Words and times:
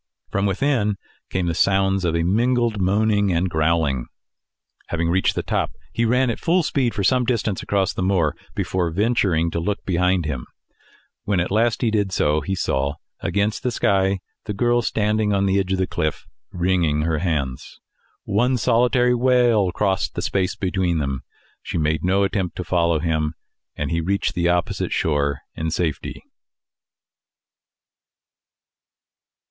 From 0.31 0.47
within 0.47 0.95
came 1.29 1.45
the 1.45 1.53
sounds 1.53 2.03
of 2.05 2.15
a 2.15 2.23
mingled 2.23 2.81
moaning 2.81 3.31
and 3.31 3.47
growling. 3.47 4.07
Having 4.87 5.09
reached 5.11 5.35
the 5.35 5.43
top, 5.43 5.73
he 5.93 6.05
ran 6.05 6.31
at 6.31 6.39
full 6.39 6.63
speed 6.63 6.95
for 6.95 7.03
some 7.03 7.23
distance 7.23 7.61
across 7.61 7.93
the 7.93 8.01
moor 8.01 8.35
before 8.55 8.89
venturing 8.89 9.51
to 9.51 9.59
look 9.59 9.85
behind 9.85 10.25
him. 10.25 10.47
When 11.25 11.39
at 11.39 11.51
length 11.51 11.81
he 11.81 11.91
did 11.91 12.11
so, 12.11 12.41
he 12.41 12.55
saw, 12.55 12.95
against 13.19 13.61
the 13.61 13.69
sky, 13.69 14.21
the 14.45 14.55
girl 14.55 14.81
standing 14.81 15.33
on 15.33 15.45
the 15.45 15.59
edge 15.59 15.71
of 15.73 15.77
the 15.77 15.85
cliff, 15.85 16.25
wringing 16.51 17.01
her 17.03 17.19
hands. 17.19 17.79
One 18.23 18.57
solitary 18.57 19.13
wail 19.13 19.71
crossed 19.71 20.15
the 20.15 20.23
space 20.23 20.55
between. 20.55 21.19
She 21.61 21.77
made 21.77 22.03
no 22.03 22.23
attempt 22.23 22.55
to 22.55 22.63
follow 22.63 22.97
him, 22.97 23.35
and 23.75 23.91
he 23.91 24.01
reached 24.01 24.33
the 24.33 24.49
opposite 24.49 24.93
shore 24.93 25.41
in 25.53 25.69
safety. 25.69 26.23